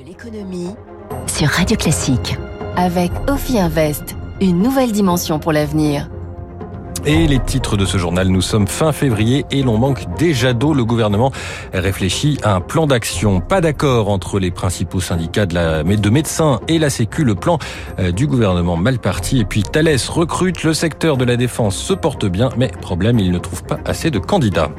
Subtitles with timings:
[0.00, 0.70] de l'économie
[1.26, 2.38] sur Radio Classique.
[2.76, 6.08] Avec Ophi Invest, une nouvelle dimension pour l'avenir.
[7.04, 10.74] Et les titres de ce journal, nous sommes fin février et l'on manque déjà d'eau.
[10.74, 11.32] Le gouvernement
[11.72, 13.40] réfléchit à un plan d'action.
[13.40, 17.24] Pas d'accord entre les principaux syndicats de, la, de médecins et la Sécu.
[17.24, 17.58] Le plan
[17.98, 19.40] euh, du gouvernement mal parti.
[19.40, 20.62] Et puis Thalès recrute.
[20.62, 24.10] Le secteur de la défense se porte bien, mais problème, il ne trouve pas assez
[24.10, 24.70] de candidats.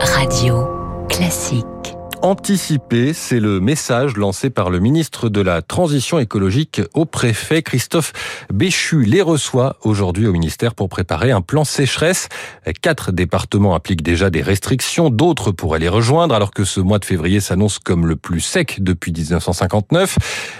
[0.00, 0.66] Radio
[1.08, 1.89] classique.
[2.22, 8.12] Anticiper, c'est le message lancé par le ministre de la Transition écologique au préfet Christophe
[8.52, 9.04] Béchu.
[9.04, 12.28] Les reçoit aujourd'hui au ministère pour préparer un plan sécheresse.
[12.82, 17.06] Quatre départements appliquent déjà des restrictions, d'autres pourraient les rejoindre alors que ce mois de
[17.06, 20.18] février s'annonce comme le plus sec depuis 1959.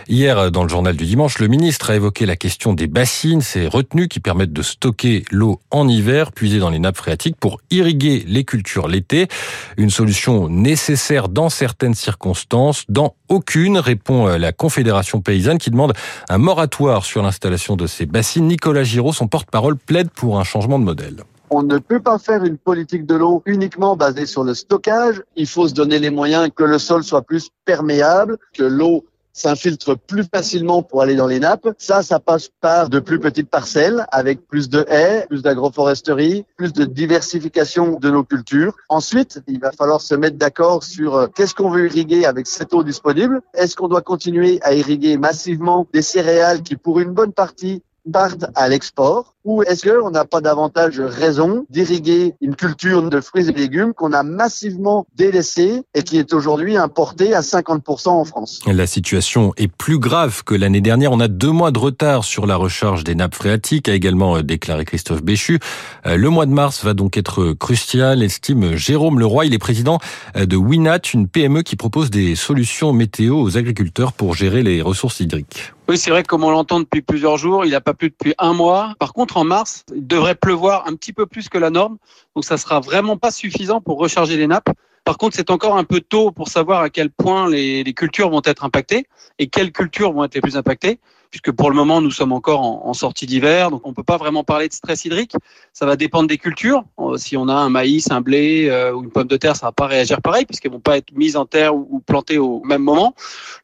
[0.08, 3.68] Hier, dans le journal du dimanche, le ministre a évoqué la question des bassines, ces
[3.68, 8.24] retenues qui permettent de stocker l'eau en hiver, puisée dans les nappes phréatiques pour irriguer
[8.26, 9.28] les cultures l'été.
[9.76, 15.92] Une solution nécessaire dans certaines circonstances, dans aucune, répond euh, la Confédération paysanne qui demande
[16.28, 18.46] un moratoire sur l'installation de ces bassines.
[18.46, 21.24] Nicolas Giraud, son porte-parole, plaide pour un changement de modèle.
[21.52, 25.20] On ne peut pas faire une politique de l'eau uniquement basée sur le stockage.
[25.34, 29.96] Il faut se donner les moyens que le sol soit plus perméable, que l'eau s'infiltre
[29.96, 31.68] plus facilement pour aller dans les nappes.
[31.78, 36.72] Ça, ça passe par de plus petites parcelles avec plus de haies, plus d'agroforesterie, plus
[36.72, 38.76] de diversification de nos cultures.
[38.88, 42.74] Ensuite, il va falloir se mettre d'accord sur euh, qu'est-ce qu'on veut irriguer avec cette
[42.74, 43.40] eau disponible.
[43.54, 48.46] Est-ce qu'on doit continuer à irriguer massivement des céréales qui, pour une bonne partie, partent
[48.54, 53.52] à l'export ou est-ce qu'on n'a pas davantage raison d'irriguer une culture de fruits et
[53.52, 58.60] légumes qu'on a massivement délaissée et qui est aujourd'hui importée à 50% en France?
[58.66, 61.12] La situation est plus grave que l'année dernière.
[61.12, 64.42] On a deux mois de retard sur la recharge des nappes phréatiques, a également euh,
[64.42, 65.58] déclaré Christophe Béchu.
[66.06, 69.46] Euh, le mois de mars va donc être crucial, estime Jérôme Leroy.
[69.46, 70.00] Il est président
[70.36, 74.82] euh, de Winat, une PME qui propose des solutions météo aux agriculteurs pour gérer les
[74.82, 75.72] ressources hydriques.
[75.90, 78.32] Oui, c'est vrai que comme on l'entend depuis plusieurs jours, il n'a pas plu depuis
[78.38, 78.94] un mois.
[79.00, 81.96] Par contre, en mars, il devrait pleuvoir un petit peu plus que la norme.
[82.36, 84.68] Donc ça sera vraiment pas suffisant pour recharger les nappes.
[85.04, 88.40] Par contre, c'est encore un peu tôt pour savoir à quel point les, cultures vont
[88.44, 89.06] être impactées
[89.40, 91.00] et quelles cultures vont être les plus impactées,
[91.30, 94.16] puisque pour le moment, nous sommes encore en, sortie d'hiver, donc on ne peut pas
[94.16, 95.34] vraiment parler de stress hydrique.
[95.72, 96.84] Ça va dépendre des cultures.
[96.98, 99.66] Euh, si on a un maïs, un blé euh, ou une pomme de terre, ça
[99.66, 102.62] va pas réagir pareil, puisqu'elles vont pas être mises en terre ou, ou plantées au
[102.64, 103.14] même moment.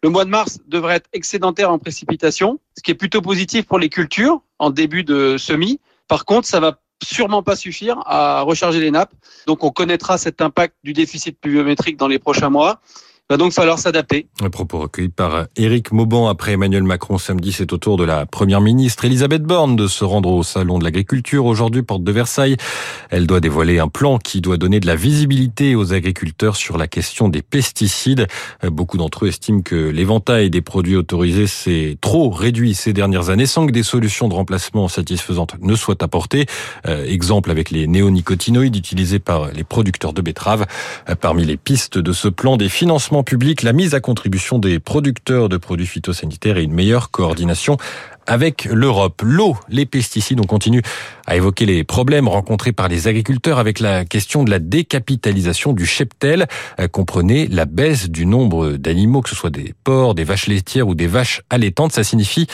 [0.03, 3.79] Le mois de mars devrait être excédentaire en précipitation, ce qui est plutôt positif pour
[3.79, 5.81] les cultures en début de semis.
[6.09, 9.13] Par contre, ça va sûrement pas suffire à recharger les nappes.
[9.47, 12.81] Donc on connaîtra cet impact du déficit pluviométrique dans les prochains mois
[13.29, 14.29] va donc falloir s'adapter.
[14.41, 18.25] Un propos recueilli par Éric Mauban après Emmanuel Macron samedi, c'est au tour de la
[18.25, 22.57] première ministre Elisabeth Borne de se rendre au salon de l'agriculture aujourd'hui, porte de Versailles.
[23.11, 26.87] Elle doit dévoiler un plan qui doit donner de la visibilité aux agriculteurs sur la
[26.87, 28.29] question des pesticides.
[28.63, 33.47] Beaucoup d'entre eux estiment que l'éventail des produits autorisés s'est trop réduit ces dernières années
[33.47, 36.47] sans que des solutions de remplacement satisfaisantes ne soient apportées.
[36.87, 40.67] Euh, exemple avec les néonicotinoïdes utilisés par les producteurs de betteraves.
[41.09, 44.79] Euh, parmi les pistes de ce plan des financements public, la mise à contribution des
[44.79, 47.77] producteurs de produits phytosanitaires et une meilleure coordination
[48.27, 49.23] avec l'Europe.
[49.25, 50.83] L'eau, les pesticides, on continue
[51.27, 55.87] à évoquer les problèmes rencontrés par les agriculteurs avec la question de la décapitalisation du
[55.87, 56.47] cheptel.
[56.81, 60.89] Euh, comprenez la baisse du nombre d'animaux, que ce soit des porcs, des vaches laitières
[60.89, 61.93] ou des vaches allaitantes.
[61.93, 62.47] Ça signifie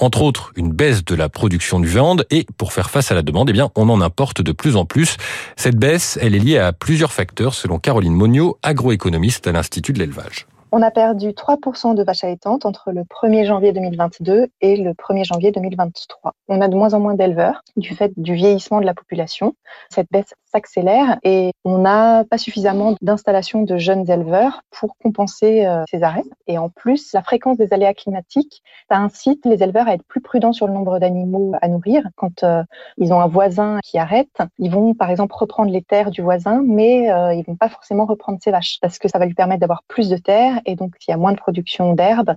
[0.00, 3.22] entre autres une baisse de la production de viande et pour faire face à la
[3.22, 5.16] demande, eh bien, on en importe de plus en plus.
[5.56, 9.98] Cette baisse, elle est liée à plusieurs facteurs selon Caroline Monio, agroéconomiste à l'Institut de
[9.98, 10.47] l'élevage.
[10.70, 15.24] On a perdu 3% de vaches allaitantes entre le 1er janvier 2022 et le 1er
[15.24, 16.34] janvier 2023.
[16.48, 19.54] On a de moins en moins d'éleveurs du fait du vieillissement de la population.
[19.88, 25.84] Cette baisse s'accélère et on n'a pas suffisamment d'installations de jeunes éleveurs pour compenser euh,
[25.90, 26.24] ces arrêts.
[26.46, 30.20] Et en plus, la fréquence des aléas climatiques, ça incite les éleveurs à être plus
[30.20, 32.04] prudents sur le nombre d'animaux à nourrir.
[32.16, 32.62] Quand euh,
[32.96, 36.62] ils ont un voisin qui arrête, ils vont par exemple reprendre les terres du voisin,
[36.64, 39.60] mais euh, ils vont pas forcément reprendre ses vaches parce que ça va lui permettre
[39.60, 42.34] d'avoir plus de terres et donc s'il y a moins de production d'herbe,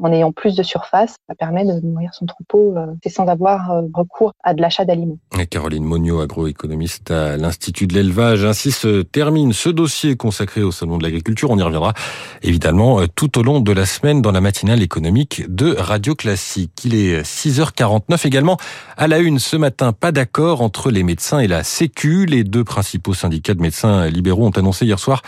[0.00, 4.32] en ayant plus de surface, ça permet de nourrir son troupeau euh, sans avoir recours
[4.42, 5.18] à de l'achat d'aliments.
[5.50, 8.44] Caroline Monio, agroéconomiste à de l'élevage.
[8.44, 11.50] Ainsi se termine ce dossier consacré au Salon de l'agriculture.
[11.50, 11.94] On y reviendra
[12.42, 16.72] évidemment euh, tout au long de la semaine dans la matinale économique de Radio Classique.
[16.84, 18.56] Il est 6h49 également.
[18.96, 22.26] À la une ce matin, pas d'accord entre les médecins et la Sécu.
[22.26, 25.22] Les deux principaux syndicats de médecins libéraux ont annoncé hier soir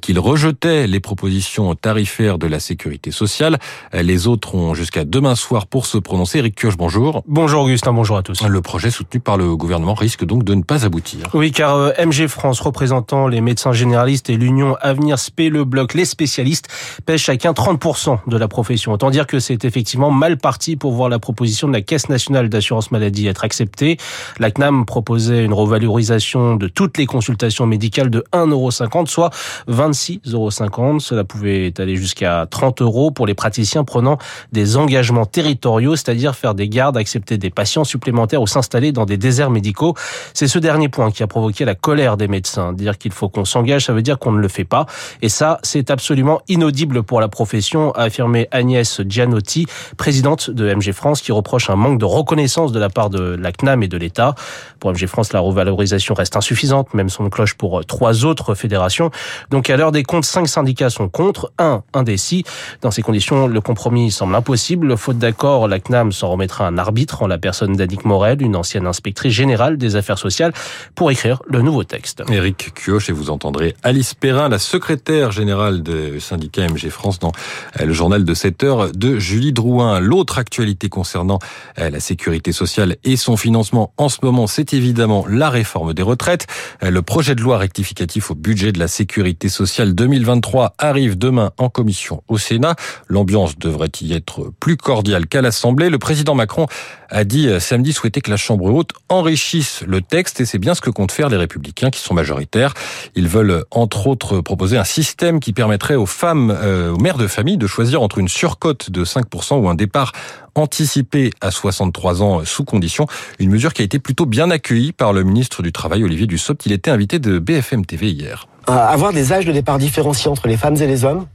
[0.00, 3.58] qu'ils rejetaient les propositions tarifaire de la sécurité sociale.
[3.92, 6.38] Les autres ont jusqu'à demain soir pour se prononcer.
[6.38, 7.22] Eric Kioch, bonjour.
[7.26, 8.42] Bonjour Augustin, bonjour à tous.
[8.42, 11.26] Le projet soutenu par le gouvernement risque donc de ne pas aboutir.
[11.34, 15.94] Oui, car euh, MG France, représentant les médecins généralistes et l'Union Avenir Spé, le bloc
[15.94, 16.68] Les Spécialistes,
[17.06, 18.92] pèsent chacun 30% de la profession.
[18.92, 22.48] Autant dire que c'est effectivement mal parti pour voir la proposition de la Caisse nationale
[22.48, 23.98] d'assurance maladie être acceptée.
[24.38, 29.30] La CNAM proposait une revalorisation de toutes les consultations médicales de 1,50€, soit
[29.68, 31.00] 26,50€.
[31.00, 34.18] Cela pouvait aller jusqu'à 30 euros pour les praticiens prenant
[34.52, 39.16] des engagements territoriaux, c'est-à-dire faire des gardes, accepter des patients supplémentaires ou s'installer dans des
[39.16, 39.94] déserts médicaux.
[40.32, 42.72] C'est ce dernier point qui a provoqué la colère des médecins.
[42.72, 44.86] Dire qu'il faut qu'on s'engage, ça veut dire qu'on ne le fait pas.
[45.22, 49.66] Et ça, c'est absolument inaudible pour la profession, a affirmé Agnès Gianotti,
[49.96, 53.52] présidente de MG France, qui reproche un manque de reconnaissance de la part de la
[53.52, 54.34] CNAM et de l'État.
[54.80, 59.10] Pour MG France, la revalorisation reste insuffisante, même son cloche pour trois autres fédérations.
[59.50, 62.44] Donc à l'heure des comptes, cinq syndicats sont contre, un indécis.
[62.80, 64.96] Dans ces conditions, le compromis semble impossible.
[64.96, 68.86] Faute d'accord, la CNAM s'en remettra un arbitre en la personne d'Annick Morel, une ancienne
[68.86, 70.52] inspectrice générale des affaires sociales,
[70.94, 72.22] pour écrire le nouveau texte.
[72.30, 77.32] Éric Kioche, et vous entendrez Alice Perrin, la secrétaire générale du syndicat MG France, dans
[77.80, 80.00] euh, le journal de 7 heures de Julie Drouin.
[80.00, 81.38] L'autre actualité concernant
[81.78, 86.02] euh, la sécurité sociale et son financement en ce moment, c'est évidemment la réforme des
[86.02, 86.46] retraites.
[86.82, 91.50] Euh, le projet de loi rectificatif au budget de la sécurité sociale 2023 arrive demain
[91.58, 92.74] en commission au Sénat.
[93.08, 95.90] L'ambiance devrait y être plus cordiale qu'à l'Assemblée.
[95.90, 96.66] Le président Macron
[97.10, 100.80] a dit samedi souhaiter que la Chambre haute enrichisse le texte et c'est bien ce
[100.80, 102.74] que comptent faire républicains qui sont majoritaires.
[103.14, 107.26] Ils veulent entre autres proposer un système qui permettrait aux femmes, euh, aux mères de
[107.26, 110.12] famille de choisir entre une surcote de 5% ou un départ
[110.54, 113.06] anticipé à 63 ans sous condition.
[113.38, 116.64] Une mesure qui a été plutôt bien accueillie par le ministre du Travail, Olivier Dussopt.
[116.66, 118.46] Il était invité de BFM TV hier.
[118.66, 121.26] Avoir des âges de départ différenciés entre les femmes et les hommes,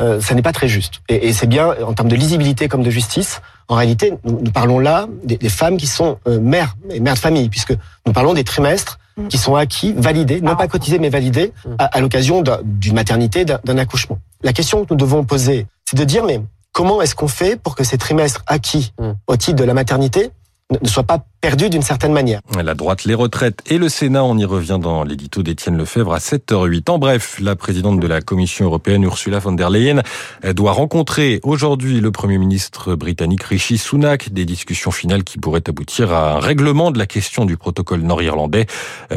[0.00, 1.00] euh, ça n'est pas très juste.
[1.08, 3.40] Et, c'est bien en termes de lisibilité comme de justice.
[3.66, 7.18] En réalité, nous, parlons là des, des, femmes qui sont euh, mères et mères de
[7.18, 7.74] famille, puisque
[8.06, 12.00] nous parlons des trimestres qui sont acquis, validés, non pas cotisés, mais validés à, à
[12.00, 14.18] l'occasion d'une maternité, d'un accouchement.
[14.42, 16.40] La question que nous devons poser, c'est de dire, mais
[16.72, 18.92] comment est-ce qu'on fait pour que ces trimestres acquis
[19.26, 20.30] au titre de la maternité
[20.82, 22.40] ne soient pas perdu d'une certaine manière.
[22.62, 26.18] La droite, les retraites et le Sénat, on y revient dans l'édito d'Étienne Lefebvre à
[26.18, 26.90] 7h08.
[26.90, 30.02] En bref, la présidente de la Commission européenne, Ursula von der Leyen,
[30.54, 36.12] doit rencontrer aujourd'hui le Premier ministre britannique Rishi Sunak, des discussions finales qui pourraient aboutir
[36.12, 38.66] à un règlement de la question du protocole nord-irlandais,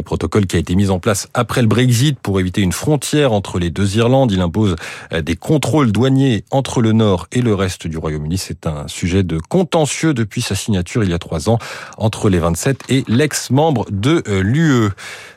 [0.04, 3.58] protocole qui a été mis en place après le Brexit pour éviter une frontière entre
[3.58, 4.30] les deux Irlandes.
[4.30, 4.76] Il impose
[5.12, 8.38] des contrôles douaniers entre le nord et le reste du Royaume-Uni.
[8.38, 11.58] C'est un sujet de contentieux depuis sa signature il y a trois ans
[12.12, 14.90] entre les 27 et l'ex-membre de l'UE.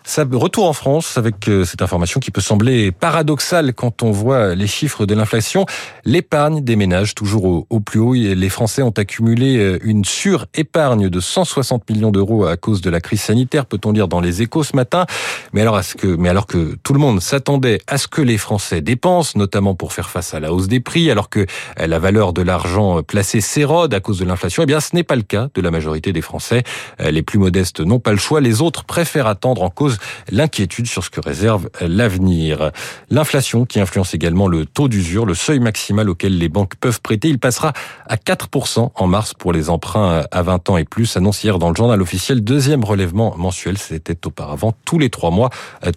[0.07, 4.53] Ça retour en France avec euh, cette information qui peut sembler paradoxale quand on voit
[4.53, 5.65] les chiffres de l'inflation.
[6.03, 8.13] L'épargne des ménages toujours au, plus haut.
[8.13, 13.01] Les Français ont accumulé euh, une surépargne de 160 millions d'euros à cause de la
[13.01, 15.07] crise sanitaire, peut-on lire dans les échos ce matin.
[15.53, 18.37] Mais alors, ce que, mais alors que tout le monde s'attendait à ce que les
[18.37, 21.47] Français dépensent, notamment pour faire face à la hausse des prix, alors que
[21.79, 25.03] euh, la valeur de l'argent placé s'érode à cause de l'inflation, eh bien, ce n'est
[25.03, 26.63] pas le cas de la majorité des Français.
[26.99, 28.41] Les plus modestes n'ont pas le choix.
[28.41, 29.97] Les autres préfèrent attendre en cause
[30.31, 32.71] l'inquiétude sur ce que réserve l'avenir.
[33.09, 37.29] L'inflation qui influence également le taux d'usure, le seuil maximal auquel les banques peuvent prêter,
[37.29, 37.73] il passera
[38.07, 41.69] à 4% en mars pour les emprunts à 20 ans et plus, annonce hier dans
[41.69, 42.43] le journal officiel.
[42.43, 45.49] Deuxième relèvement mensuel, c'était auparavant tous les trois mois,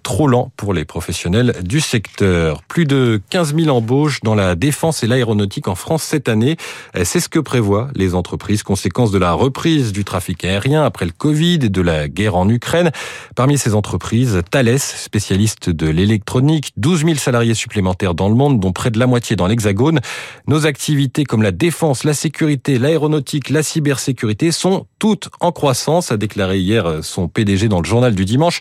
[0.02, 2.62] trop lent pour les professionnels du secteur.
[2.64, 6.56] Plus de 15 000 embauches dans la défense et l'aéronautique en France cette année.
[7.04, 11.12] C'est ce que prévoient les entreprises, conséquence de la reprise du trafic aérien après le
[11.12, 12.90] Covid et de la guerre en Ukraine.
[13.36, 18.72] Parmi ces entreprises, Thales, spécialiste de l'électronique, 12 000 salariés supplémentaires dans le monde, dont
[18.72, 20.00] près de la moitié dans l'Hexagone.
[20.48, 26.16] Nos activités comme la défense, la sécurité, l'aéronautique, la cybersécurité sont toutes en croissance, a
[26.16, 28.60] déclaré hier son PDG dans le journal du dimanche.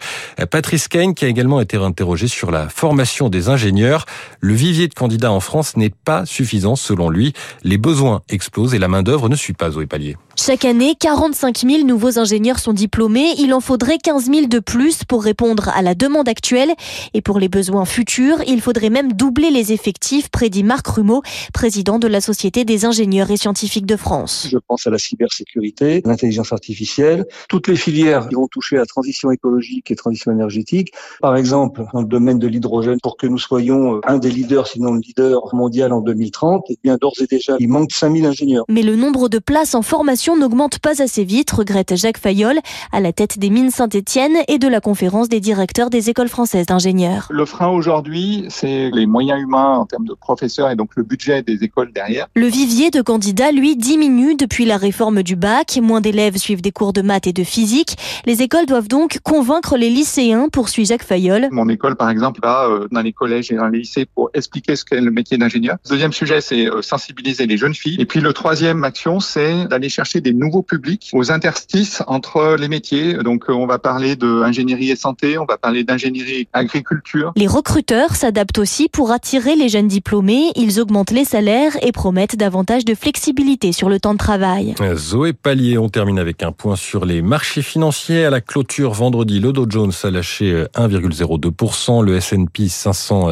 [0.51, 4.05] Patrice Kane, qui a également été interrogé sur la formation des ingénieurs.
[4.39, 7.33] Le vivier de candidats en France n'est pas suffisant selon lui.
[7.63, 10.15] Les besoins explosent et la main-d'œuvre ne suit pas au palier.
[10.39, 13.33] Chaque année, 45 000 nouveaux ingénieurs sont diplômés.
[13.39, 16.73] Il en faudrait 15 000 de plus pour répondre à la demande actuelle.
[17.13, 21.97] Et pour les besoins futurs, il faudrait même doubler les effectifs, prédit Marc Rumeau, président
[21.97, 24.47] de la Société des ingénieurs et scientifiques de France.
[24.51, 28.85] Je pense à la cybersécurité, l'intelligence artificielle, toutes les filières qui vont toucher à la
[28.85, 30.91] transition écologique et transition énergétique.
[31.21, 34.93] Par exemple, dans le domaine de l'hydrogène, pour que nous soyons un des leaders, sinon
[34.93, 38.65] le leader mondial en 2030, eh bien d'ores et déjà, il manque 5 000 ingénieurs.
[38.67, 42.59] Mais le nombre de places en formation n'augmente pas assez vite, regrette regrette Jacques Fayol
[42.91, 46.65] à la tête des mines Saint-Étienne et de la conférence des directeurs des écoles françaises
[46.65, 47.27] d'ingénieurs.
[47.29, 51.43] Le frein aujourd'hui, c'est les moyens humains en termes de professeurs et donc le budget
[51.43, 52.27] des écoles derrière.
[52.35, 55.77] Le vivier de candidats, lui, diminue depuis la réforme du bac.
[55.81, 57.95] Moins d'élèves suivent des cours de maths et de physique.
[58.25, 61.47] Les écoles doivent donc convaincre les lycéens, poursuit Jacques Fayol.
[61.51, 64.75] Mon école, par exemple, va euh, dans les collèges et dans les lycées pour expliquer
[64.75, 65.77] ce qu'est le métier d'ingénieur.
[65.89, 67.97] Deuxième sujet, c'est euh, sensibiliser les jeunes filles.
[67.99, 71.66] Et puis le troisième action, c'est d'aller chercher des nouveaux publics aux interstices
[72.07, 73.15] entre les métiers.
[73.15, 77.33] Donc euh, on va parler d'ingénierie et santé, on va parler d'ingénierie agriculture.
[77.35, 80.51] Les recruteurs s'adaptent aussi pour attirer les jeunes diplômés.
[80.55, 84.75] Ils augmentent les salaires et promettent davantage de flexibilité sur le temps de travail.
[84.95, 88.25] Zoé Pallier, on termine avec un point sur les marchés financiers.
[88.25, 93.27] À la clôture vendredi, le Dow Jones a lâché 1,02%, le S&P 500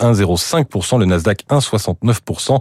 [0.00, 2.58] 1,05%, le Nasdaq 1,69%,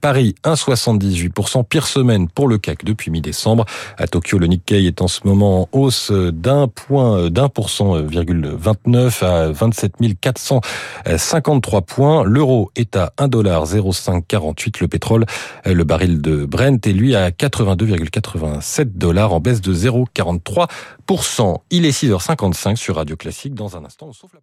[0.00, 1.64] Paris 1,78%.
[1.64, 3.64] Pire semaine pour le CAC depuis mi-décembre.
[3.98, 7.94] À Tokyo, le Nikkei est en ce moment en hausse d'un point, d'un pour cent,
[8.02, 12.24] 29 à 27 453 points.
[12.24, 14.80] L'euro est à 1,0548.
[14.80, 15.24] Le pétrole,
[15.64, 21.58] le baril de Brent est lui à 82,87 dollars en baisse de 0,43%.
[21.70, 23.54] Il est 6h55 sur Radio Classique.
[23.54, 24.42] Dans un instant, on souffle la